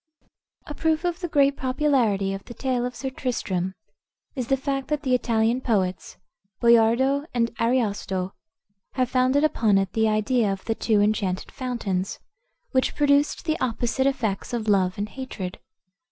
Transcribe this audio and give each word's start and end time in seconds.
A 0.65 0.73
proof 0.73 1.03
of 1.03 1.19
the 1.19 1.27
great 1.27 1.55
popularity 1.55 2.33
of 2.33 2.43
the 2.45 2.55
tale 2.55 2.87
of 2.87 2.95
Sir 2.95 3.11
Tristram 3.11 3.75
is 4.33 4.47
the 4.47 4.57
fact 4.57 4.87
that 4.87 5.03
the 5.03 5.13
Italian 5.13 5.61
poets, 5.61 6.17
Boiardo 6.59 7.27
and 7.35 7.51
Ariosto, 7.61 8.33
have 8.93 9.11
founded 9.11 9.43
upon 9.43 9.77
it 9.77 9.93
the 9.93 10.09
idea 10.09 10.51
of 10.51 10.65
the 10.65 10.73
two 10.73 11.01
enchanted 11.01 11.51
fountains, 11.51 12.17
which 12.71 12.95
produced 12.95 13.45
the 13.45 13.59
opposite 13.59 14.07
effects 14.07 14.53
of 14.53 14.67
love 14.67 14.97
and 14.97 15.07
hatred. 15.09 15.59